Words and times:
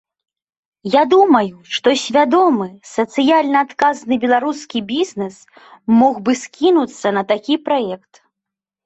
Я 0.93 1.01
думаю, 1.13 1.49
што 1.75 1.89
свядомы, 2.03 2.65
сацыяльна 2.93 3.61
адказны 3.65 4.17
беларускі 4.23 4.79
бізнес 4.93 5.37
мог 5.99 6.19
бы 6.29 6.37
скінуцца 6.45 7.07
на 7.19 7.23
такі 7.35 7.55
праект. 7.69 8.13